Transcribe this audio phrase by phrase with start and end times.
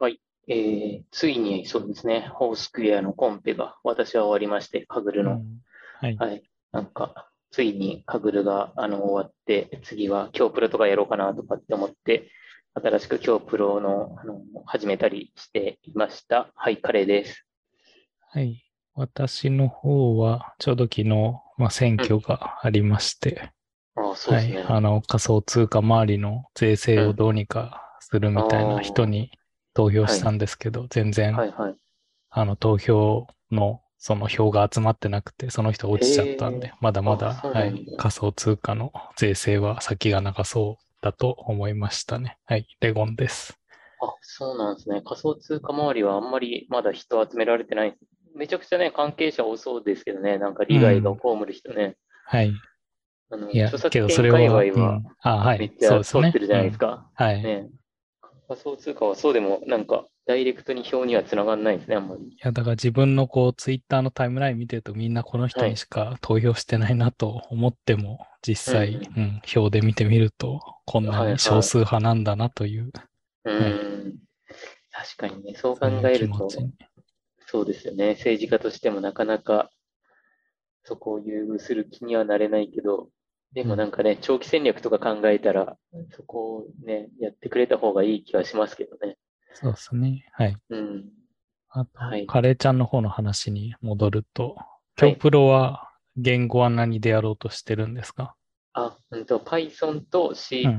[0.00, 0.20] はい。
[0.48, 5.32] えー、ついにそうですね、ホースクエアのコンペが私は終わりまして、カグルの。
[5.32, 5.60] うん
[6.00, 6.16] はい。
[6.16, 6.42] はい。
[6.72, 12.30] なんか、ついにカグルがあの終わって、次は今日プロとかやろうかなとかって思って、
[12.72, 16.50] 新しく今日プロのあの始めたりしていました。
[16.54, 17.44] はい、カレーです。
[18.30, 18.64] はい。
[18.94, 21.04] 私の方は、ちょうど昨日、
[21.58, 23.50] まあ、選挙がありまして、
[23.94, 24.48] ああ、そうはい。
[24.48, 24.66] ですね。
[24.66, 29.32] あの、仮想通貨周りの税制をどうにかするみたいな人に
[29.74, 31.74] 投票したんですけど、全然、はいはい。
[32.30, 37.86] あの、投票の、その票が集まってなくて、その人落ちちゃったんでへ、まだまだ、はい。
[37.98, 42.38] 仮想通貨の税制は先が長そうだと思いましたね。
[42.46, 42.66] はい。
[42.80, 43.58] レゴンです。
[44.00, 45.02] あ、そうなんですね。
[45.04, 47.96] 仮想通貨周りはあんまりまだ人集められてない。
[48.34, 51.96] めちゃくちゃね、関係者多そうですけどね、なんか利害が被る人ね。
[52.24, 52.52] はい。
[53.30, 55.58] あの、いや著、作けど権それは、界隈はうんあ、はい。
[55.58, 56.22] めっちゃそうですね。
[56.24, 57.10] 通ってるじゃないですか。
[57.18, 57.40] うんはい。
[57.40, 57.68] いね。
[58.50, 62.36] 仮想通貨はそうでも、なんか、ダイレクトに票にはつながんないですね、あんまり。
[62.42, 72.90] や、だから自分のこう、ツイッターのタイムライン見てるとみんなこの人はいにしか投票してないなと思っても、実際、ううん、票で見てみると、こんはいはないに少数派なんだなという、
[73.44, 74.18] うはいーん。
[74.90, 76.48] 確かにね、そう考えると。
[77.46, 78.10] そうですよね。
[78.14, 79.70] 政治家としてもなかなか
[80.82, 83.10] そこを優遇する気にはなれないけど、
[83.52, 85.76] でもなんかね、長期戦略とか考えたら、
[86.10, 89.16] そこをね、やってくれた方がいい気はしますけどね。
[89.54, 90.26] そうですね。
[90.32, 90.56] はい。
[90.70, 91.04] うん。
[91.70, 94.66] あと、はいカレーちゃんの方の話に戻ると、はい
[95.02, 98.34] 今日プロは言語は何でやろうとしてるんですか？
[98.74, 100.78] あ、うんと、Python と C++ うん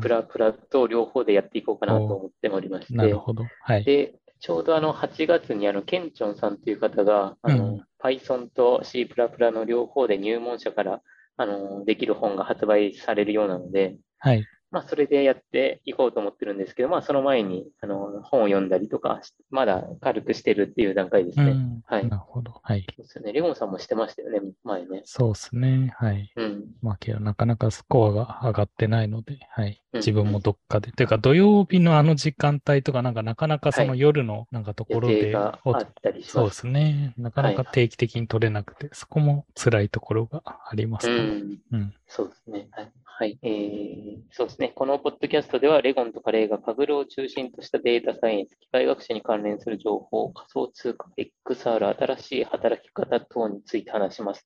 [0.70, 3.46] と両方でやっていこうかなと思っておりまして、なるほど。
[3.64, 3.84] はい。
[3.84, 11.02] で、ちょうどあの8月にあのケンチョンさんという方が、あのうん Python と C++ の両方で入門者から
[11.38, 14.46] あのできる本が発売されるようなので、はい。
[14.72, 21.52] まあ、それでやっていこうと思ってるんですけど、まあ、その前にあの本を読んだりとかし、まだ軽くしてるっていう段階ですね。
[21.52, 21.82] うん。
[21.86, 22.62] はいなるほど。
[22.64, 22.86] はい。
[22.90, 23.34] そうですよね。
[23.34, 25.02] レゴンさんもしてましたよね、前ね。
[25.04, 25.94] そうですね。
[25.98, 26.32] はい。
[26.36, 26.66] うん。
[26.81, 29.81] まあ、けどなかなかスコアが上がってないので、はい。
[29.94, 30.94] うん自分もどっかで。
[30.94, 36.24] というか、土曜日のあの時間帯とか、なんかなかなかそのはい夜のなんかとこ予ろで、定がおあったり。
[36.24, 37.14] そうですすね。
[37.18, 41.16] なかなかはい定期的に取れなくて、そこも辛いところがありますね。
[41.16, 41.58] ん。
[41.72, 41.94] うん。
[42.08, 42.68] そうですね。
[42.72, 42.92] はい。
[43.04, 43.40] はい。
[43.44, 44.61] えー、そうですね。
[44.70, 54.46] このポッドキャストでは、レゴンとカレーがカグルを中心としたデータサイエンス、機械学習に関連する情報、仮想通貨、XR、新しい働き方等について話します。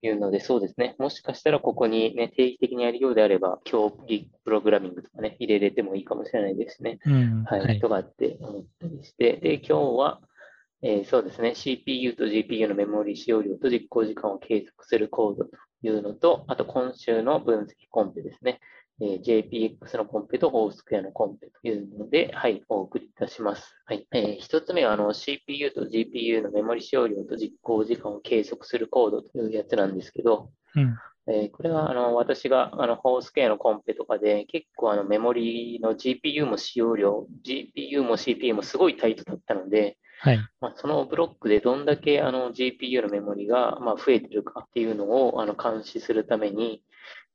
[0.00, 0.94] というので、そうですね。
[0.98, 7.00] もしかしたらここにね、定期的にやるようであれば、競技プログラミングとかね、入れれてもいいかもしれないですね。
[7.04, 7.44] うん。
[7.44, 7.80] はい、はい。
[7.80, 10.20] とかって思ったりして、で、今日は、
[10.82, 15.50] えーそうですね、CPU と GPU のメモリ使用量と実行時間を計測するコードと
[15.82, 18.60] いうのと、あと今週の分析コンペですね、
[19.00, 23.74] えー JPX のコンペとホースクエアのコンペというので、はい、お送りいたします。
[23.86, 24.06] はい。
[24.12, 30.96] えー一つ目は、あの、CPU と GPU のメモリ使用量と実行時間を計測するコードというやつなんですけど、うん。
[31.30, 40.38] えーこれはあの私があのホース系のコンペとかで結構あのメモリの GPU も使用量、GPU も CPU もすごいタイトだったので、はい。
[40.60, 46.82] まあ、そのブロックでどんだけあの GPU のメモリがまあ増えてるかっていうのをあの監視するために、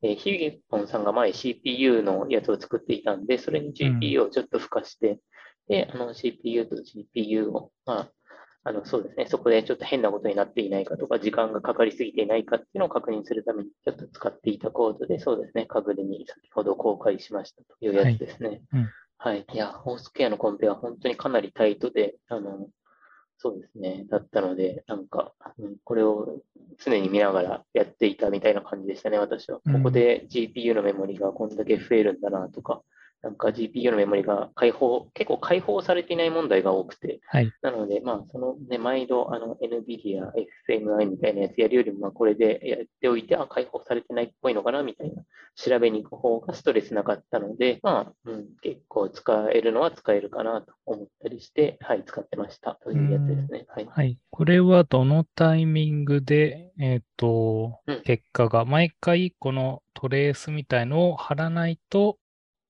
[0.03, 5.19] えーヒゲッポンさんが前 CPU のやつを作っていたんで、それに GPU をちょっと付加して、
[5.67, 8.11] で、あの CPU と GPU を、まあ、
[8.65, 9.25] あの、そうですね。
[9.27, 15.65] そこでちょっと変なことになっていないかとか、時間がかかりすぎていないかっていうのを確認するために、ちょっと使っていたコードで、そうですね。
[15.65, 18.61] カグルに先ほど公開しましたというやつですね。
[18.73, 18.89] うん
[19.23, 19.45] はい。
[19.53, 22.67] いや、ホースケアのコンペは本当にかなりタイトで、あの、
[23.37, 24.05] そうですね。
[24.09, 26.41] だったので、なんか、うんこれを
[26.77, 29.59] 常に見ながらやっていたみたいな感じでしたね、私は。
[29.59, 32.81] こうんこで GPU のメモリがこんだけ増えるんだなとか、
[33.23, 37.51] なんか GPU のメモリが解放、結構解放されていない問題が多くて、はい。
[37.61, 40.29] なので、まあ、そのね、毎度、あの、NVIDIA、
[40.67, 45.23] XMI みたいなやつやるよりも、まあ、これでやっておいて、あ、解放されてないっぽいのかな、みたいな、
[45.55, 53.65] 調べに行く方がストレスなかったので、まあ、うん、結構使えるのは使えるかなと思ったりして、はい、使ってましたというやつですね。
[53.69, 53.85] はい。
[53.89, 54.19] はい。
[54.31, 62.17] これはどのタイミングで、えっとうん、結果が、毎回このトレースみたいのを貼らないと、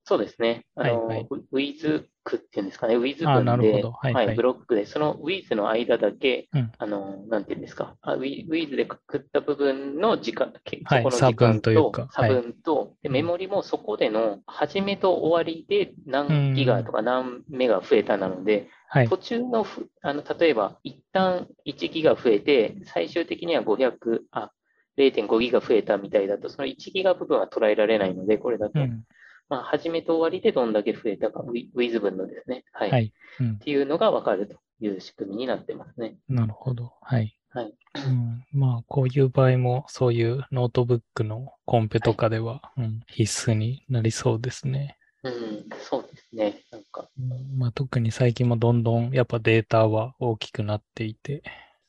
[0.05, 0.65] そうですね。
[0.75, 2.95] あの、はいはいウィズ区っていうんですかね。
[2.95, 7.95] ウィズあ文で、なるほどはいはいブロックで、そのウィズの間だけ、うんあの、なんていうんですか。
[8.01, 19.09] あウィウィズでくくった部分の時間、けはいそこの時差分間というか差分と、でうんメモリもそこでの始めと終わりで何ギガとか何メガ増えたなので、はい。
[19.09, 24.51] 途中のふ、あの、例えば、一旦1ギガ増えて、最終的には500、あ、
[24.97, 28.79] 0.5ギガ増えたみたいだと、その1ギガ部分は捉えられないので、これだと。
[28.79, 29.03] うん。
[29.49, 32.91] まあ、始めと終わりでどんだけ増えたか、ウィズ分のですね、はい。
[32.91, 33.13] はい。
[33.39, 33.57] うんっ。
[33.59, 36.17] ていうのがわかるという仕組みになってますね。
[36.27, 36.93] なるほど。
[37.01, 37.37] はい。
[37.49, 37.73] はい。
[38.07, 44.97] うん、まあ、こういう場合も、そういうノートブックのコンペとかでは、うん、必須になりそうですね。
[45.23, 46.63] うん、そうですね。
[46.71, 51.41] なんか、うんまあ、特に最近もどんどんやっぱデータは大きくなっていて、う、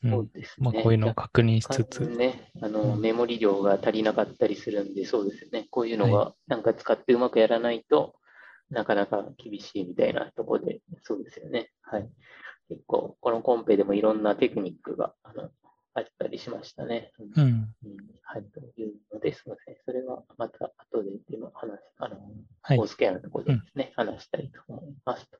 [0.09, 0.71] そうんですね。
[0.71, 5.67] まあ、こういうのを確認しつ若つ、干ね、あの、うんメモリ量が足りなかったりするんで、そうですよね。
[5.69, 8.15] こういうのはが、なんか使ってうまくやらないと
[8.69, 11.69] なかなか厳しいみたいなところで、そうですよね。
[11.81, 12.09] はい。
[12.69, 15.49] 結構、このコンペでもいろんなテクニックが、あの、
[15.93, 17.11] あったりしましたね。
[17.19, 17.49] うんうん、
[17.85, 19.75] うんはい、というので、すみません。
[19.85, 22.17] それはまた後ででも話、あの、
[22.61, 25.37] はいオースケアのところでですね、話したいと思いますと。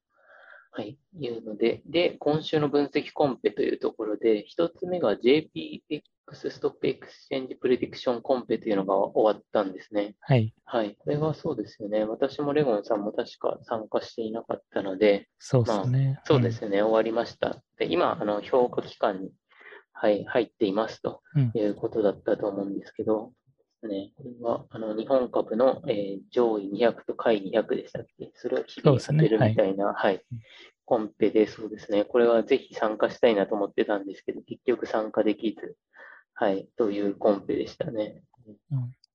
[0.78, 6.02] はい、いうので、で、今週の分析コンペというところで、一つ目が JPX
[6.34, 10.16] Stock Exchange Prediction コンペというのが終わったんですね。
[10.20, 12.04] はい、はい、これはそうですよね。
[12.04, 16.20] 私もレゴンさんも確か参加していなかったので、そうですね。
[16.26, 17.64] そうですね、終わりました。
[17.78, 19.32] で、今、あの、評価期間に、
[19.94, 23.32] はい、入っていますとうんいうことだったと思うんですけど、
[23.88, 28.32] ね、これは、あの、日本株の、えー上位200と下位200でしたっけ？
[28.36, 30.22] それを日々当てるみたいな、はい、
[30.86, 35.76] コンペで、そうですね、これはぜひ参加したいなと思ってたんですけど、結局参加できず、
[36.34, 38.22] はい、というコンペでしたね。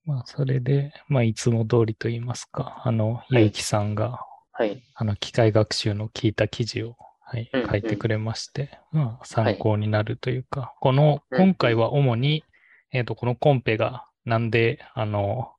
[0.05, 3.37] まあ、それで、まあ、いつも通りと言いますか、あの、い。
[3.37, 4.21] ゆうきさんが、
[4.53, 12.45] はい、あの、機械学習の聞いた記事を、はいうんうん、書いてくれまして、まあ、参考になるというか、この、うん今回は主に、
[12.93, 15.53] えっと、このコンペが、なんで、あの、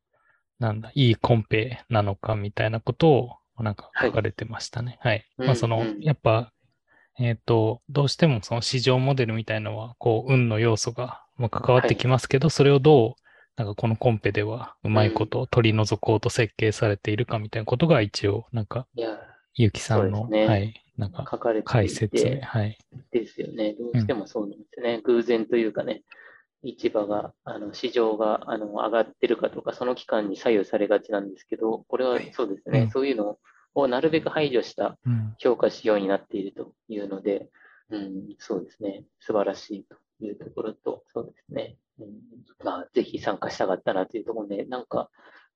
[0.60, 4.98] なんだ、いいコンペなのかみたいなことを、なんかはい書かれてましたね。
[5.02, 5.26] はい。
[5.38, 6.52] うんまあ、そのうん、やっぱ、
[7.20, 13.22] えっと、どうしてもその市場モデルみたいのは、こう、運の要素が、まあ、関わってきますけど、それをどう、
[13.58, 19.20] なんかこのコンペではうまいことを取り除こうと設計されているかみたいなことが一応、なんか、いや、
[19.54, 21.26] ゆうきさんの、ねはい、なんか、
[21.66, 22.78] 解説ね、はい。
[23.12, 23.74] ですよね。
[23.74, 25.02] どうしてもそうなんですね。
[25.04, 26.04] 偶然というかね、
[26.64, 32.32] 市場が、あの市場があの上がってるかとか、その期間に左右されがちなんですけど、これははい。
[32.34, 32.90] そうですね、うん。
[32.92, 33.38] そういうの
[33.74, 35.36] をなるべく排除したうん。
[35.40, 37.50] 評価指標になっているというので、
[37.90, 42.08] うん、そうですね、素晴らしいというところと、そうですね、うん、
[42.64, 45.10] まあ、ぜひ参加したかったなというところで、なんか、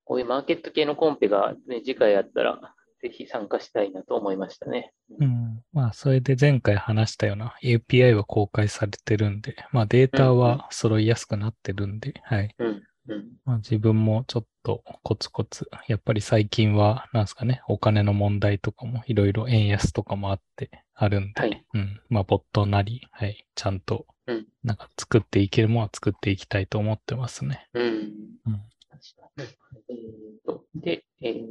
[0.04, 2.76] こういうマーケット系のコンペが、ね、次回あったら、
[3.06, 4.92] ぜひ参加したいなと思いましたね。
[5.20, 5.62] うん。
[5.74, 12.56] まあ、それで前回話したような API は公開されてるんで、まあ、データは揃いやすくなってるんで、はい。
[12.58, 22.02] うん、うん、まあ、自分もちょっとコツコツ、やっぱり最近は、なんですかね、お金の問題とかもいろいろ円安とかもあってあるんで、はいうん。
[22.10, 27.68] まあ、ボットなり、はい、ちゃんとうん、なんか作っていけるものは作っていきたいと思ってますね。
[27.76, 27.84] うん。
[27.84, 28.62] うん。
[28.96, 29.90] 確かに。
[29.90, 31.46] えーと、で、えー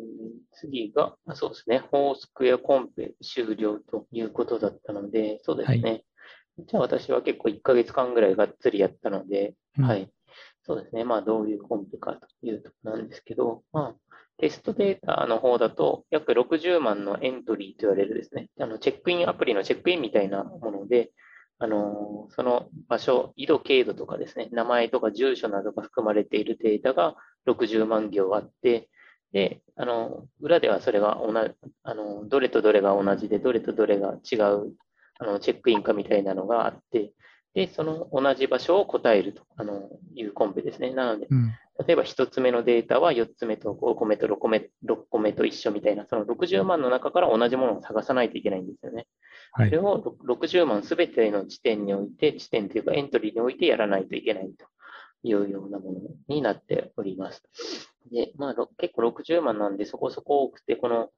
[0.54, 6.04] 次が、あそうですね、フォースクエアコンペ終了ということだったので、そうですね。
[6.58, 10.08] じゃあ私は結構1ヶ月間ぐらいがっつりやったので、うんはい。
[10.62, 11.04] そうですね。
[11.04, 21.10] まあ、どういうコンペかというところなんですけど、まあ、テストデータの方だと、約60万のエントリーと言われるですね、あのチェックインアプリのチェックインみたいなもので、
[21.58, 28.88] あのその場所、緯度、経度とかですね、名前とか住所などが含まれているデータが60万行あって、
[29.32, 34.74] で、あの、裏ではそれが同じ、あの、どれとどれが同じで、どれとどれが違う、
[35.18, 37.12] あの、チェックインかみたいなのがあって、
[37.54, 40.92] で、その同じ場所を答えるとあのいうコンペですね。
[40.92, 41.52] なので、うん。
[41.86, 49.06] 例えば1つ目のデータは4つ目と5個目と6個目 ,6 個目と一緒みたいな、その60万の中から同じものを探さないといけないんですよね。
[49.52, 49.78] はいそれ。
[49.78, 54.66] を60万すべての地点において、地点というかエントリーにおいてやらないといけないと
[55.24, 57.42] いうようなものになっております。
[58.12, 61.08] で、まあ、ろ結構60万なんでそこそこ多くて、この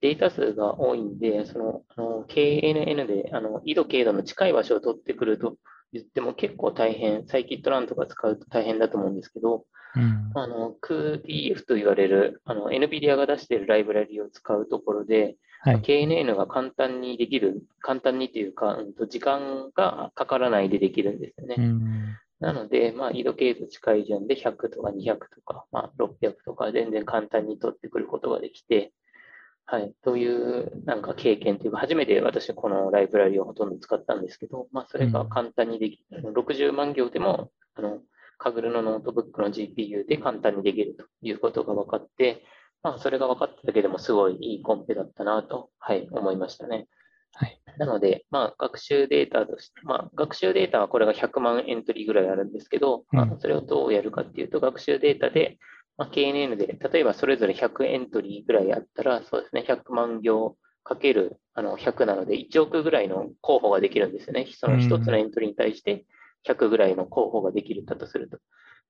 [0.00, 5.56] データ数が多いんで、その、あの KNN で、あの、緯度、経度の近い場所を取ってくると
[5.92, 9.64] 言っても結構大変、サイキットランとか使うと大変だと思うんですけど、
[9.96, 10.30] うん。
[10.34, 15.80] あの、CUDF と言われる、あの、NVIDIA が出しているライブラリを使うところで、はい。
[15.80, 21.56] KNN が簡単にできる、簡単にというか、うんと時間がかからないでできるんですよね。
[21.58, 22.16] うん。
[22.40, 28.92] なので、まあ、緯度経度近い順で100とか200とか、まあ、600とか全然簡単に取ってくることができて、
[29.64, 36.32] はい、というなんか経験というか、初めて私このライブラリをほとんど使ったんですけど、まあ、それが簡単にできる。
[36.32, 38.00] 60万行でも、あの、
[38.38, 42.44] Kaggle のノートブックの GPU で簡単にできるということが分かって、
[42.82, 46.86] まあ、それが分かっただけでもすごいいいコンペだったなと、はい、思いましたね。
[47.34, 47.60] はい。
[47.78, 55.58] なので、まあ、学習データとして、まあ、学習データはこれが100万エントリーぐらいあるんですけど、まあうん、それをどうやるかっていうと、学習データで、
[55.98, 64.46] まあ、KNN で、例えばそれぞれ100エントリーぐらいあったら、そうですね、100万行かけるあの100なので、1億ぐらいの候補ができるんですよね。
[64.52, 66.04] その1つのエントリーに対して
[66.46, 68.38] 100ぐらいの候補ができるんだとすると。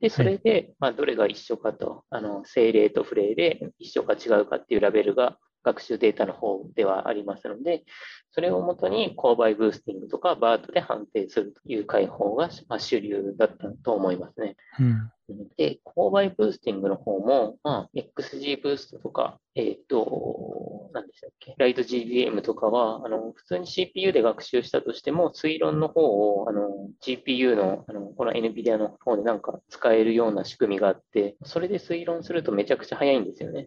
[0.01, 7.85] で、それで、まあ、どれが一緒かと、あの、精霊と不霊で一緒か違うかっていうラベルが学習データの方ではありますので、
[8.31, 14.57] それをもとに購買ブースティングとかバートで判定するという解法が、まあ、主流だったと思いますね。
[14.79, 15.11] うん
[15.57, 33.67] で、購買ブースティングの方も、まあ、XG ブーストとか、えっ、と、何でしたっけ、ライト GBM とかは、あの、普通に CPU で学習したとしても、推論の方を、あの、GPU の、あの、この NVIDIA の方でなんか使えるような仕組みがあって、それで推論するとめちゃくちゃ早いんですよね。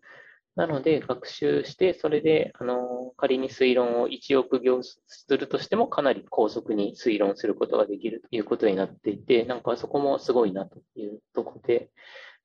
[0.59, 11.91] なので、学習して、それで、あの、仮に推論を1億行するとしても、かなり高速に推論することができるということになっていて、なんかそこもすごいなというところで、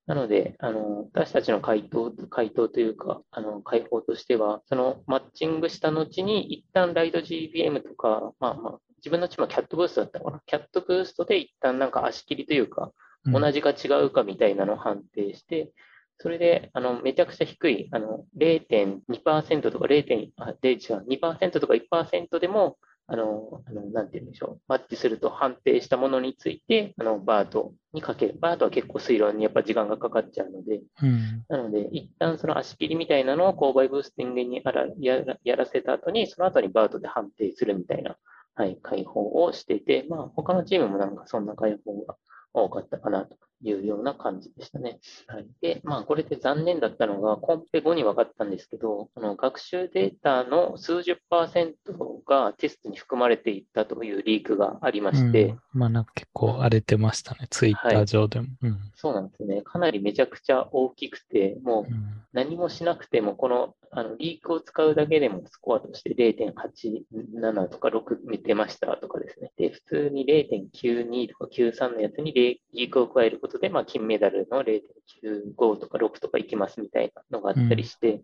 [0.06, 10.42] なので、あの、私たちの回答、回答というか、あの、解放としては、そのマッチングした後に、一旦ライド GBM とか、まあまあ、自分のチームはキャットブーストだったのかな。
[10.47, 12.92] キャットブーストで一旦なんか足切りというか、
[13.26, 15.73] 同じか違うかみたいなのを判定して、
[16.18, 20.78] それで、あの、めちゃくちゃ低い、あの、0.2%とか 0.、あ、で、違う、
[21.09, 28.38] 2%とか1%でも、あの、あのなんて言うんでしょう、マッチすると判定したものについて、あの、バートにかける。
[28.40, 38.16] バートは結構推論にやっぱ時間がかかっちゃうので、うん、なので、一旦その足切りみたいなのを購買ブースティングにやらやらせた後に、その後にバートで判定するみたいな、
[38.54, 42.16] はい、解放をしていて、まあ、他のチームもなんかそんな解放が
[42.54, 44.99] 多かったかなというような感じでしたね。
[45.26, 59.62] はい、で、まあ、これで残念だったのが、コンペ後に分かったんですけど、この学習データの数十パーセントがテストに含まれていったというリークがありまして、うん、まあ、なんか結構荒れてましたね、ツイッター上でも、はいうん、そうなんですね。
[59.62, 61.92] かなりめちゃくちゃ大きくて、もう
[62.33, 69.52] 何もしなくても、このあのリークを使うだけでもスコアとして0.87とか6見てましたとかですね。
[69.56, 78.23] で、普通に0.92とか93のやつにリークを加えることで、まあ、金メダルの0.95とか6とかいきますみたいなのがあったりして、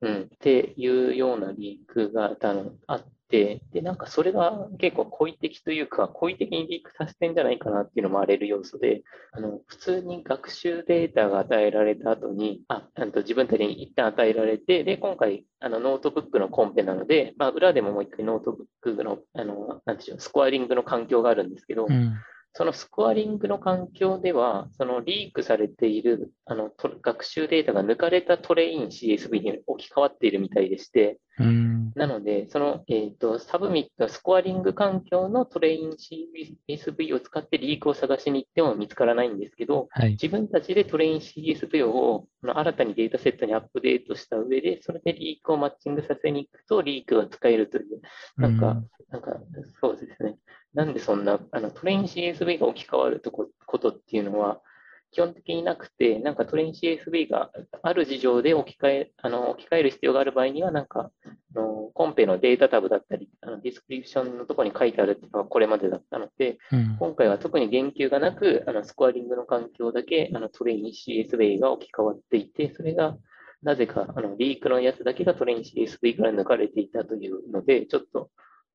[0.00, 2.36] うん、うん、っていうようなリークが
[2.86, 9.02] あって、で、なんかそれが結構故意的というか、故意的にリークさせてんじゃないかなっていうのも荒れる要素で、
[9.32, 22.14] あの、普通に学習データが与えられた後に、あ、あと自分たちに一旦与えられて、で、今回、あの、ノートブックのコンペなので、まあ、裏でももう一回ノートブックの、あの、なんでしょう、スコアリングの環境があるんですけど、うん
[22.52, 26.70] そのスコアリングの環境では、そのリークされているあの
[27.02, 31.18] 学習データが抜かれたトレイン CSV に置き換わっているみたいでして、
[31.94, 35.90] なので、その、えーと、サブミット、スコアリング環境のトレイン
[36.68, 48.00] CSV を使ってリークを探しに行っても見つからないんですけど、はい、自分たちでトレイン CSV を新たにデータセットにアップデートした上で、それでリークをマッチングさせに行くと、リークが使えるという、
[48.36, 49.40] なんか、なんか、
[49.80, 50.36] そうですね。
[50.74, 54.60] なんでそんな、あのトレイン CSV が置き換わるとこことっていうのは、
[55.12, 57.50] 基本的になくて、なんかトレイン CSV が
[57.82, 73.16] ある事情で置き換えあの置き換える必要がある場合には、なんかあのコンペのデータタブだったり、あの description のところに書いてあるっていうのがこれまでだったので、うん、今回は特に言及がなく、あのスコアリングの環境だけあのトレイン CSV が置き換わっていて、それが
[73.64, 78.30] なぜかあのリークのやつだけがトレイン CSV から抜かれていたというので、ちょっと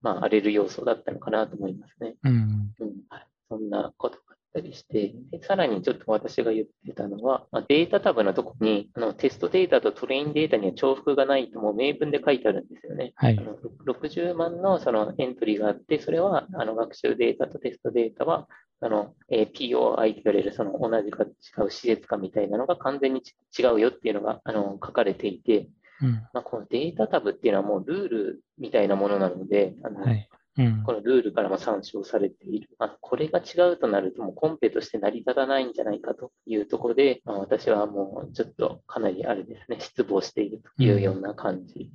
[0.05, 2.13] まあ、荒れる要素だったのかなと思いますね。
[2.23, 2.31] うん。
[2.31, 13.13] うんはい、そんなことがあったりして、でさらにちょっと私が言ってたのは、まあ、データタブのとこにあのテストデータと train データには重複がないともう明文で書いてあるんですよね。
[13.15, 13.57] はい、あの
[13.87, 18.47] 60万のそのエントリーがあって、それはあの学習データとテストデータは
[18.81, 23.23] あの、えー、POI と言われるその同じか違う施設かみたいなのが完全に
[23.57, 25.67] 違うよっていうのがあの書かれていて、
[26.01, 32.69] うんまあ、このデータタブっていうのはもうルールみたいなものなので、あの、はいうん、このルールからも参照されている。
[32.79, 41.91] あこれが違うとなると、もうコンペとして成り立たないんじゃないかというところで、まあ、私はもうちょっとかなりあれですね、失望しているというような感じ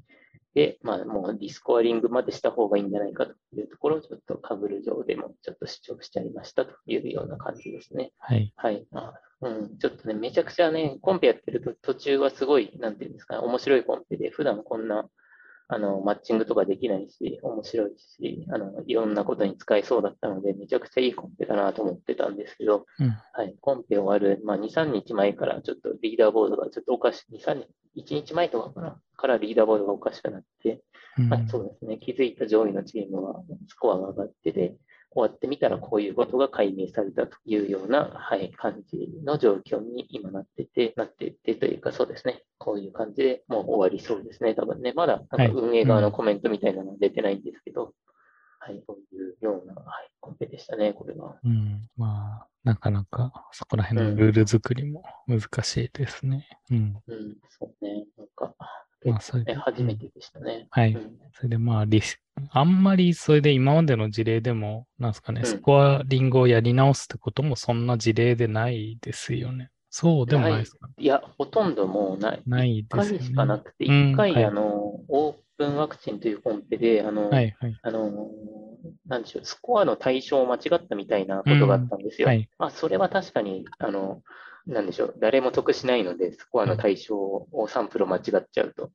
[0.54, 8.12] で、まあ、もうディスコアリングまでした方がいいんじゃないかというところをちょっとカブル上でもちょっと主張しちゃいましたというような感じですね。
[8.18, 8.52] はい。
[8.56, 8.84] はい。
[8.90, 15.08] まあ、うん、ちょっとね、めちゃくちゃね、コンペやってると途中はすごい、なんていうんですかね、面白いコンペで、普段こんな、
[15.68, 30.82] あの、マッチングとかできないし、面白いし、あの、いろんなことに使えそうだったので、めちゃくちゃいいコンペだなと思ってたんですけど、うん、はい、コンペ終わる、まあ、2、3日前からちょっとリーダーボードがちょっとおかしい、2、3日、1日前とかかな、からリーダーボードがおかしくなって、
[31.18, 34.76] うん、まあ、そうですね、気づいた上位のチームはスコアが上がってて、
[35.12, 44.92] 終わってみたらこういうことが解明されたというような、はい、感じの状況に今なってて、なっててというかそうですね、こういう感じでもう終わりそうですね、多分ね。
[44.94, 47.92] まだなんか運営側のコメントみたいなのは出てないんですけど、
[48.60, 51.36] はい、そういうような、はい、コンペでしたね、これは。
[51.42, 56.46] うん、まあ、なかなかそこら辺のルール作りも難しいですね。
[56.70, 57.02] うん。
[57.06, 58.54] うん、そうね、なんか、
[59.04, 60.66] まあ、それで、初めてでしたね。
[60.70, 60.96] はい。
[61.32, 69.70] それでまあリス、あんまりそれで今までの事例でも、なんですかね、スコアリングをやり直すってこともそんな事例でないですよね。
[69.90, 72.42] そうでもないですか、いや、ほとんどもうない。
[72.46, 73.18] ないですね。
[73.18, 78.30] 1回しかなくて、1回、うんはい、あの、オープンワクチンというコンペで、あの、はいはい、あの、
[79.06, 82.28] なんでしょう、スコアの対象を間違ったみたいなことがあったんですよ。
[82.28, 84.22] うんはい、まあ、それは確かに、あの、
[84.66, 88.92] なんでしょう、誰も得しないので、スコアの対象をサンプルを間違っちゃうと。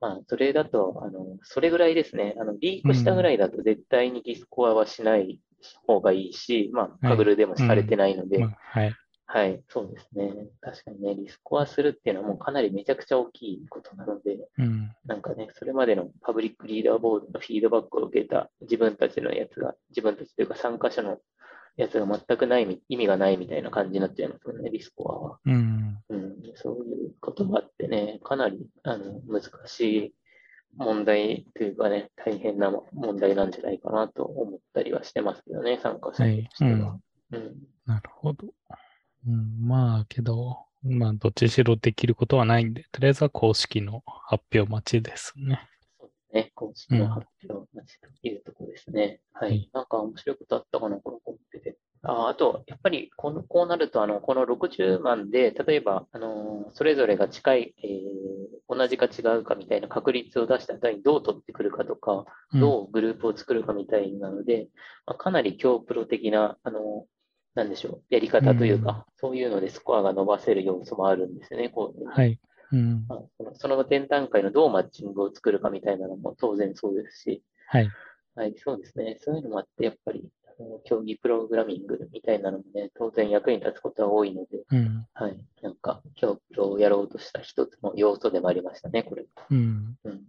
[0.00, 2.34] まあ、それだと、あの、それぐらいですね。
[2.40, 5.40] あの、リークしたぐらいだと絶対にディスコアはしない
[5.86, 8.94] 方がいいし、まあ、カグルでもされてないので、はい、はい、
[9.32, 10.48] はい、そうですね。
[10.60, 21.18] 確かにね、リスコアするっていうのはもうかなりめちゃくちゃ大きいことなので、うん、なんかね、それまでのパブリックリーダーボードのフィードバックを受けた自分たちのやつが、自分たちというか参加者の
[21.76, 25.38] やつが全くない意味がないみたいな感じになっちゃいますよね、リスコアは。
[25.46, 30.14] うん、うん、そういうことがあってね、かなりあの難しい
[30.76, 36.70] 問題というかね、大変な問題なんじゃないかなと思ったりはしてますけどね、参加者としては。
[36.70, 37.56] はいうん、うん、
[37.86, 38.48] なるほど。
[39.26, 45.68] うん、まあ、けど、まあ、どっちしろできることはないんで、とりあえずは公式の発表待ちですね。
[45.98, 46.52] そうですね。
[46.54, 49.20] 公式の発表待ちというところですね。
[49.34, 49.70] うん、はい。
[49.72, 51.76] なんか面白いことあったかな、このコンペで。
[52.02, 62.24] ああと、やっぱりこの、こうなると、あの、この60万で、例えば、あの、それぞれが近い、えー、同じか違うかみたいな確率を出した後にどう取ってくるかとか、
[62.54, 64.68] どうグループを作るかみたいなので、
[65.04, 67.06] まあ、かなり強プロ的な、あの、
[67.54, 72.38] なんでしょう、やり方というか、うん、そういうのでスコアが伸ばせる要素もあるんですよね、こうはい。
[72.72, 73.20] うん、まあ、
[73.54, 77.90] その展覧会のどうマッチングを作るかみたいなのも当然そうですし、はい。
[78.36, 79.18] はい、そうですね。
[79.20, 85.36] そういうのもあって、やっぱり、あの競技プログラミングみたいなのもね、当然役に立つことは多いので、うん、はい。
[85.62, 89.26] なんか、競技をやろうとした一つの要素でもありましたね、これ。
[89.50, 89.98] うん。
[90.04, 90.22] うん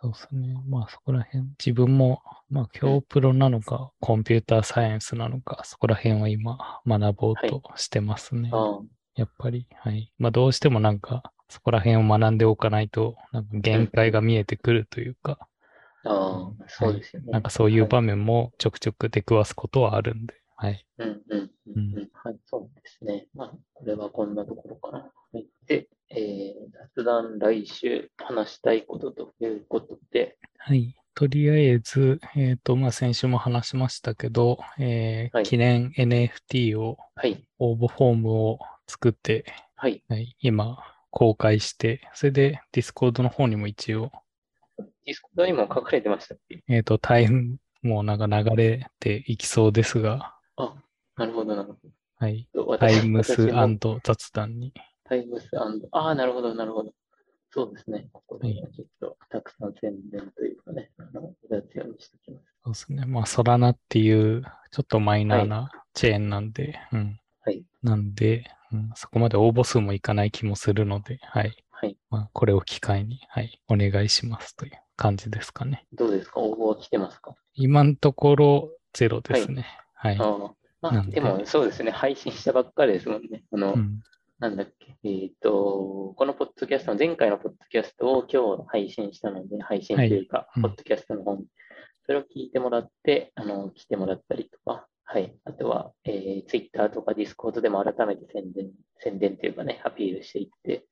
[0.00, 0.62] そうですね。
[0.68, 6.56] まあそこら辺、自分も、まあ今日プロなのか、コンピューターサイエンスなのか、そこら辺は今
[6.86, 8.50] 学ぼうとしてますね。
[8.50, 8.80] は
[9.16, 10.12] い、やっぱり、はい。
[10.18, 15.48] まあどうしてもなんか、そこら辺を学んでおかないと、なんか限界が見えてくるというか、
[16.04, 20.84] うん、ああ、そうですよね、なんかそういう場面もちょくちょく出くわすことはあるんで、はい。
[20.98, 23.28] うんうんうん、うん、はい、そうですね。
[23.32, 24.98] まあ、これはこんなところかな。
[24.98, 30.36] はい、で、えー、雑談来週話したいことということで。
[30.58, 30.96] はい。
[31.14, 39.44] とりあえず、えっ、ー、と、まあ、先週も話しましたけど、えー、はい、記念 NFT を、はい、応募フォームを作って、
[39.76, 40.78] はい、はい、今、
[41.10, 44.10] 公開して、それで、 Discord の方にも一応、
[45.06, 46.64] Discord にも書かれてましたっけ？
[46.68, 50.74] えっ、ー、と、タイム、もうなんか流れていきそうですが、あ、
[51.16, 51.78] なるほど、なるほど。
[52.16, 52.48] はい。
[52.78, 53.48] タイムス
[54.04, 54.74] 雑談に。
[55.04, 55.48] タイムス
[55.92, 56.92] ああ、なるほど、なるほど。
[57.50, 58.08] そうですね。
[58.12, 62.44] ここでちょっとたくさん宣伝というかね、あの、目立つようにしておきます。
[62.64, 63.06] そうですね。
[63.06, 67.20] まあ、ソラナっていうちょっとマイナーなチェーンなんで、はい、うん。
[67.40, 67.64] はい。
[67.82, 71.56] なんで、うん、そこまで応募数もいかない気もするので、はい。
[71.70, 71.96] はい。
[72.10, 75.86] まあ、これを機会に、はい、お願いしますという感じですかね。
[75.92, 76.40] どうですか？
[76.40, 77.34] 応募は来てますか？
[77.54, 79.62] 今のところゼロですね。
[79.62, 79.66] はい。
[80.00, 81.90] はい、あまあ、でもそうですね。
[81.90, 83.42] 配信したばっかりですもんね。
[83.52, 84.00] あの、うん。
[84.38, 91.44] なんだっけ、えっ、ー、と、このポッドキャストの前回のポッドキャストを今日配信したので、配信というか、はい、ポッドキャストの本、
[92.06, 95.34] それを聞いてもらって、あの、来てもらったりとか、はい。
[95.44, 100.84] あとは、えー、Twitter とか Discord でも改めて宣伝、宣伝というかね、アピールしていって、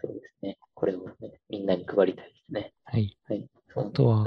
[0.00, 0.58] そうですね。
[0.74, 2.72] これをね、みんなに配りたいですね。
[2.84, 3.16] はい。
[3.28, 3.48] はい。
[3.76, 4.24] あとは、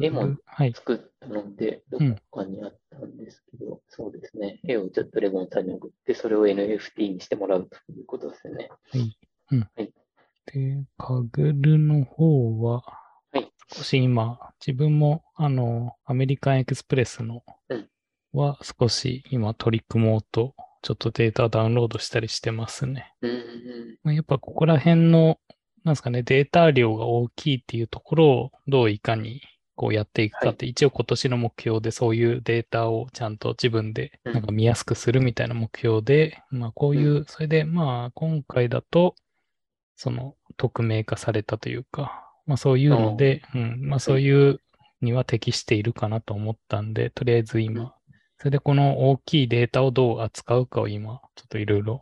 [0.00, 0.36] 絵も
[0.74, 1.98] 作ったので、ど
[2.30, 4.60] こかにあったんですけど、うん、そうですね。
[4.64, 8.68] 絵をちょっとレゴンさんに送って、それを NFT にしてもらうということですね。
[8.90, 9.18] はい。
[9.52, 9.60] うん。
[9.60, 9.92] はい。
[10.46, 12.82] で、カグルの方は、
[13.32, 13.52] はい。
[13.72, 17.44] 少し今、自分も、あの、アメリカンエクスプレスの、
[18.32, 23.12] は少し今取り組もうと、ちょっとデータダウンロードしたりしてますね。
[23.22, 25.38] うんうん、やっぱここら辺の
[25.84, 29.40] なんですかね、データ量が大きいっていうところをどういかに
[29.74, 39.14] こうやっていくかって、はい、一応今年の目標でそういうデータをちゃんと自分でなんか見やすくするみたいな目標で、うん、まあこういう、それでまあ今回だと、
[39.96, 44.60] その匿名化されたというか、まあそういうので、うん、まあそういう
[45.00, 47.94] には適しているかなと思ったんで、とりあえず今、
[48.38, 52.00] それでこの大きいデータをどう扱うかを今、ちょっといろいろ、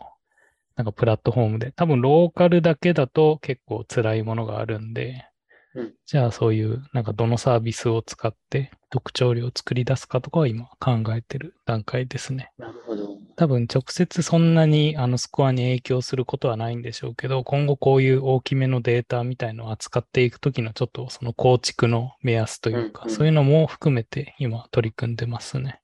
[0.77, 5.25] なんかプラットフォームで、多分ローカルだけだと結構辛いものがあるんで、
[5.75, 12.51] うんじゃあそういう、なんかどのサービスを使って特徴量を作り出すかとかは今考えてる段階ですね。
[12.57, 13.19] なるほど。
[13.37, 25.81] 多分直接そんなにあのスコアに影響することはないんでしょうけど、今後こういう大きめのデータみたいのを扱っていくときのちょっとその構築の目安というか、うんうんそういうのも含めて今取り組んでますね。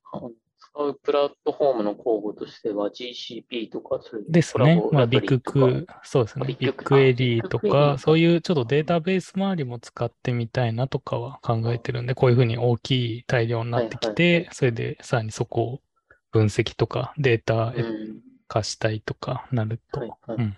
[0.74, 4.56] うプラットフォームの候補としては GCP とかそういうです。
[4.58, 6.46] ねまあ、ビッグ、そうですね。
[6.46, 15.80] ビッグエリーとか、そういうちょっとデータベース周りも使ってみたいなとかは考えてるんで、こういうふうに大きい大量になってきて、それでさらにそこを
[16.30, 18.22] 分析とかデータうん。
[18.52, 20.36] 化したいとかなると、はいはい。
[20.36, 20.56] うん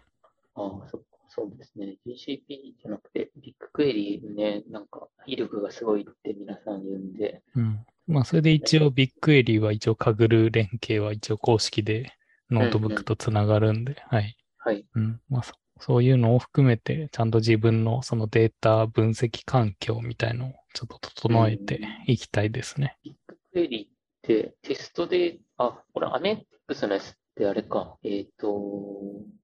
[0.56, 1.96] ああ、そっか、そうですね。
[2.06, 7.84] GCP じゃなくて、ビッグクエリーね、なんか、威力がすごいって皆さん言うんで、うん。
[8.06, 12.12] まあ、それで一応 BigQuery は一応 Kaggle 連携は一応公式で
[12.50, 14.36] ノートブックとつながるんで、はい。
[14.58, 14.86] はい。
[14.94, 15.20] うん。
[15.28, 22.98] まあそ、そういうのを含めて、ちゃんと自分のそのデータ分析環境みたいのをちょっと整えていきたいですね。
[23.04, 23.90] ビッグクエリーっ
[24.22, 28.48] てテストで、あ、これアメックスのやつってあれか、えっと、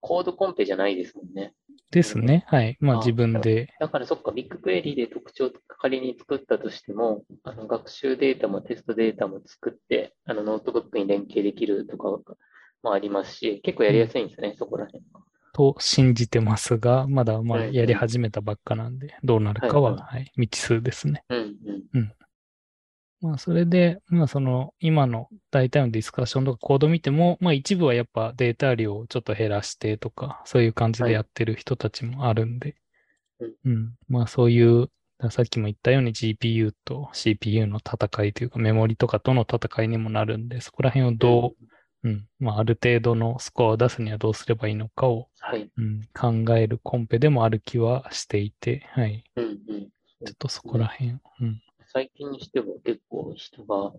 [0.00, 1.54] コードコンペじゃないですもんね。
[1.90, 2.44] ですね。
[2.46, 2.76] はい。
[2.80, 12.08] まああ自分で、だからそっか、 BigQuery で特徴仮に作ったとしても、あの学習データもテストデータも作って、あのノートブックに連携できるとか
[12.82, 15.20] もありますし、結構やりやすいんですね、そこら辺が。
[15.52, 21.24] と信じてますが、まだまあうんうんやり始めたばっかなんで、どうなるかは、はいはい、未知数ですね。
[21.28, 21.56] うん
[21.94, 22.12] うん。
[23.22, 32.76] まあ、それで、まあ、その、今の大体のディスカッションとかコード見ても、まあ、一部はやっぱデータ量をちょっと減らしてとか、そういう感じでやってる人たちもあるんで、
[33.40, 33.94] うんうん。
[34.08, 34.88] まあ、そういう、
[35.30, 45.70] さっきも言ったように GPU と CPU の戦いというか、メモリとかとの戦いにもなるんで、そこら辺をどう、うん、まあ、ある程度のスコアを出すにはどうすればいいのかを、はい。
[45.76, 49.22] うん、考えるコンペでもある気はしていて、はい。
[49.36, 49.54] うんうん。
[50.24, 51.62] ちょっとそこら辺、うん。
[51.92, 53.92] 最近にしては結構人が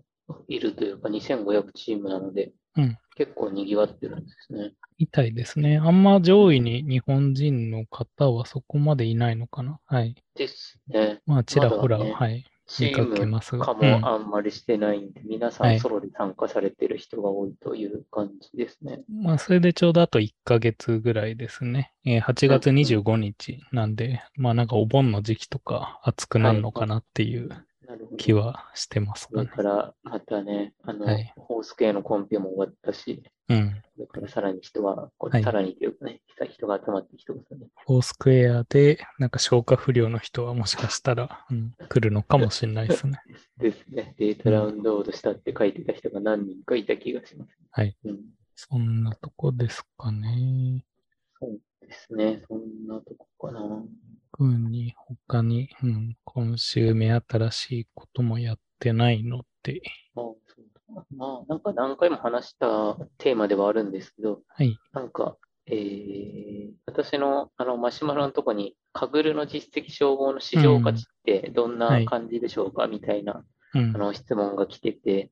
[0.48, 4.72] いるというか、2500チームなので、うん結構賑わってるんですね。
[4.98, 5.76] みたいですね。
[5.78, 9.78] あんま上位に日本人の方はそこまでいないのかな。
[9.84, 10.14] はい。
[10.34, 11.20] ですね。
[11.26, 12.44] まあ、ちらほら、ねはい。
[12.66, 13.58] チ見かけーますが。
[13.58, 19.02] ム化うんもあんまりしてないんで、皆さはいんソロで参加されてる人が多いという感じですね。
[19.08, 21.92] まあ、それでちょうどあと1ヶ月ぐらいですね。
[22.04, 27.71] えー8月うんうん25日なんで、まあなんかお盆の時期とか暑くなるのかなっていうなるほど。
[28.16, 29.48] 気はしてますかね。
[29.48, 33.82] から、またね、あの、はいホース系のコンペも終わったし、うん。
[33.94, 37.66] それからさらに人は、これはいさらにというかね、人が集まってきてますね。
[37.86, 43.20] フォースクエアで、なんか消化不良の人はもしかしたら、うん、来るのかもしれないですね。
[43.58, 44.14] ですね。
[44.18, 47.58] データダウンロードしたって書いてた人が何人かいた気がします。
[47.70, 47.96] はい。
[48.04, 48.20] うん。
[48.54, 50.84] そんなとこですかね。
[51.38, 52.42] そうですね。
[52.48, 53.84] そんなとこかな。
[54.32, 59.82] 特に他に、うん、今週目新しいこともやってないので、
[61.16, 64.78] まあ、なんか何回も話したテーマではあるんですけど、はい。
[64.92, 73.98] なんか、えー、私のあのマシュマロのとこに、カグルの実績称号の市場価値ってどんはない感じでしょうかみたいなうんあ。
[73.98, 75.30] の質問が来てて、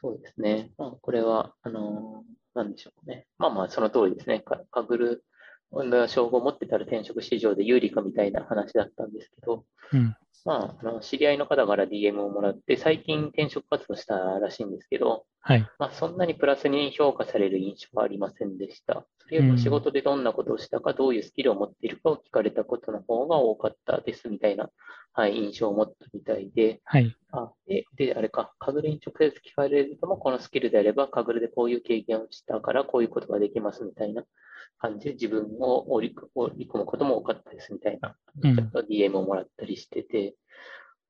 [0.00, 0.70] そうですね。
[0.78, 3.26] まあ、これは、あのーなんでしょうね。
[3.38, 4.40] まあまあ、その通りですね。
[4.40, 5.24] カカグル
[5.72, 10.16] の称号を持ってたら転職市場で有利かみたいな話だったんですけど、うん。
[10.44, 15.68] まあ、あの知り合いの方から DM をもらって、最近転職活動したらしいんですけど、はい。
[15.78, 19.06] まあ、そんなにプラスに評価される印象はありませんでした。
[19.18, 24.68] それより仕事でどんなことをしたか、どういうスキルを持っているかを聞かれたことの方が多かったですみたいな、
[25.12, 27.14] はい、印象を持ったみたいで、はい。
[27.30, 34.24] あで、で、あれか、カグルに直接聞かれるとも、このスキルであれば、カグルでこういう経験をしたから、こういうことができますみたいな
[34.78, 38.56] 感じで、自分を織り込むことも多かったですみたいな、うん。
[38.56, 40.34] ちょっと DM をもらったりしてて、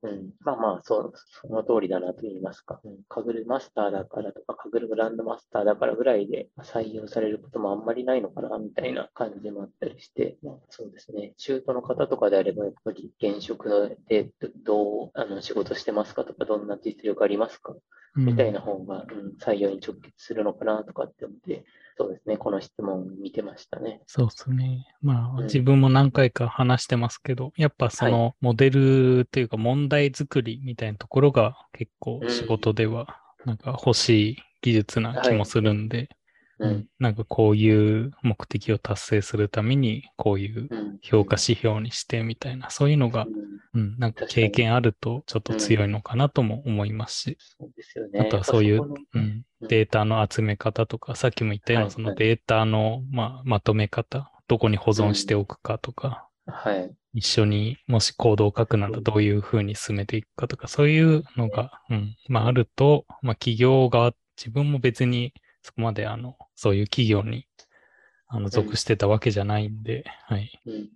[0.05, 2.81] うん、まあまあ、そう、その通りだなと言いますか。
[2.83, 11.33] うん、カグルマスターだからとか、カグルグランドマスターだからぐらいで採用されることもあんまりないのかな、みたいな感じもあったりして、まあ、そうですね。
[11.37, 14.29] 中途の方とかであれば、やっぱり現職で
[14.65, 17.73] どうあの仕事してますかとか、どんな実力ありますか？
[18.17, 18.25] うん。
[18.25, 21.63] みたいな方が、うん、採用に直結するのかなとかって思って、
[21.97, 22.37] そうですね。
[22.37, 24.01] この質問を見てましたね。
[24.07, 24.85] そうですね。
[25.01, 36.09] まあ、うん自分も何回か話してますけど、やっぱそのモデルというか問題作りみたいなところが結構仕事ではなんか欲しい技術な気もするんで、
[36.59, 36.73] ううん。
[36.73, 40.97] ん、なんかこういう目的を達成するために、こういううん。
[41.01, 43.43] 評価指標にしてみたいな、そういうのがう、ん。
[43.75, 48.19] うん、なんか経験あるとちょっと強いのかなとも思いますし、そうですよね。
[48.19, 49.67] あとはそういううん、うん。
[49.67, 51.91] データの集め方とか、さっきも言ったようはない。
[51.91, 56.93] そのはいデータの、まあ、まとめ方、どこに保存しておくかとか、はい。
[57.15, 67.47] 一緒にもしコードを書くならどういうふうに進めていくかとか、そういうのが、うん、まああると、まあ企業側、自分も別にそこまであの、そういう企業に、
[68.27, 70.61] あの、属してたわけじゃないんで、はい。
[70.65, 70.89] うん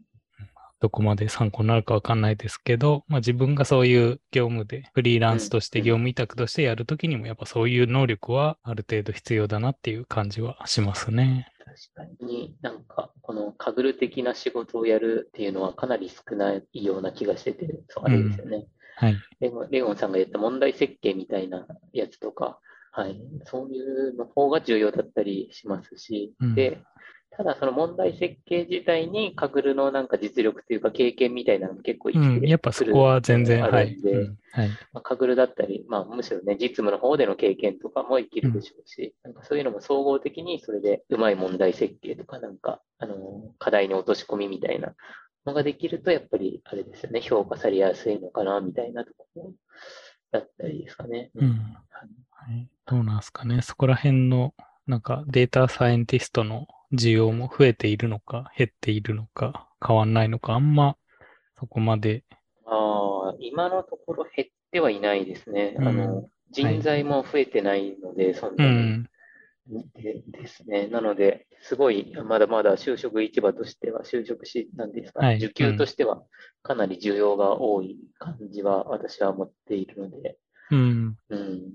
[0.79, 11.51] どこまで参考になるかわかんないですけど、まあ自分がそういう業務で、フリーランスとしてうん業務委託としてやるときにも、やっぱそういう能力はある程度必要だなっていう感じはしますね。
[11.95, 18.67] 確かになんか、このカグル的な仕事をやるっていうのはかなり少ないような気がしてて、そうあれですよね。
[18.97, 19.17] はい。
[19.39, 22.59] レゴンレゴンさんが言った問題設計みたいなやつとか、
[22.97, 26.81] はい、そういうの方が重要だったりしますし、うんで、
[27.29, 32.35] ただその問題設計自体にカグルのなんか実力というか経験みたいなのも結構生うん。
[32.37, 33.91] きてやっぱそこは全然、あはい。
[33.91, 34.69] るんで、うんはい。
[34.93, 44.95] まあ、カグルだったり、まあ、むしろね、実務の方での経験とかも生きるでしょうし、なんかそういうのも総合的にそれでうまい問題設計とか、なんか、あの、課題に落とし込みみたいな
[45.45, 49.53] のができると、やっぱりあれですよね、評価されやすいのかな、みたいなところ
[50.31, 51.29] だったりですかね。
[51.35, 51.49] うん。
[51.49, 52.26] はい。
[52.85, 53.61] どうなんですかね。
[53.61, 54.53] そこら辺の、
[54.85, 60.95] なんかデータサイエンティストの需要も増えているのか、減っているのか、変わんないのか、あんま
[61.59, 62.23] そこまで、
[62.65, 65.75] ああ、今のところ減ってはいないですね。
[65.77, 68.73] うんあの、人材も増えてないので、そんうなに。
[68.73, 69.09] ん。
[69.95, 70.87] でですね。
[70.87, 76.23] なので、すごい、まだまだ就職市場としては、就職し、なんですか、はい受給としては、
[76.63, 80.37] かなり需要が多い感じは、私は持っているので、
[80.71, 81.17] うん。
[81.29, 81.73] うん。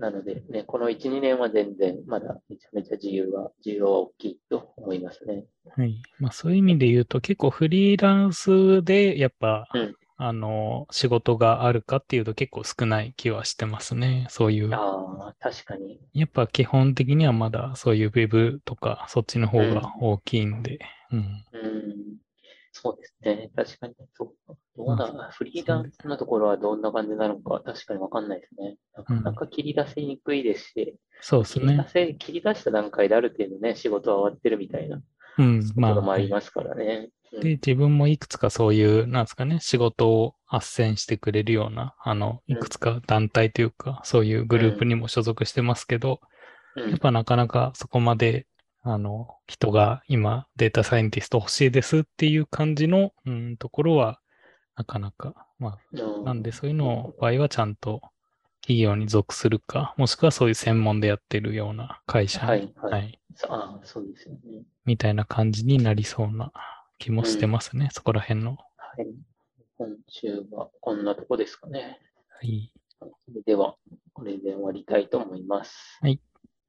[0.00, 5.44] なので、ね、この1、2年は全然、まだめちゃめちゃ自由は、需要は大きいと思いますね。
[5.76, 6.02] はい。
[6.18, 14.26] まあそういう意味で言うと、結構フリーランスで、やっぱ、うんあの、仕事があるかっていうと結構少ない気はしてますね。
[14.28, 14.74] そういう。
[14.74, 15.98] ああ、確かに。
[16.12, 20.78] やっぱ基本的にはまだそういうウェブとか、そっちの方が大きいんで。
[21.10, 21.44] うん。
[21.52, 22.16] うん。
[22.72, 23.50] そうですね。
[23.56, 23.94] 確かに。
[24.14, 24.54] そう。
[24.76, 24.96] どう
[25.32, 28.76] フリーランスのところはどんな感じなのか、確かにわかんないですね。
[28.96, 31.66] なかなか切り出せにくいですし、そうですね。
[31.66, 35.02] 切り出せ、切り出した段階である程度ね、仕事は終わってるみたいなと
[35.38, 35.66] うん。
[35.66, 37.08] こまあ、ろもありはいますからね。
[37.32, 46.20] うんで、自分もいくつかそういう、なんですかね、仕事を斡旋してくれるような、あの、うんいくつか団体というか、そういうグループにも所属してますけど、
[46.76, 48.46] うんやっぱなかなかそこまで、
[48.82, 54.20] あの、人が今データサイエンティスト欲しいですっていう感じの、うん、ところは、
[54.76, 58.00] なかなか、まあ、なんでそういうの場合はちゃんと
[58.62, 64.62] 企業に属するか、もしくはそういう専門でやってるような会社に、はいはいはい、そああ、そうですよね。
[64.84, 66.52] みたいな感じになりそうな
[66.98, 68.52] 気もしてますね、そこら辺の。
[68.52, 69.06] はい。
[69.76, 72.00] 今週はこんなとこですかね。
[72.28, 72.72] はい。
[73.00, 73.76] それでは、
[74.12, 75.98] これで終わりたいと思います。
[76.00, 76.20] はい。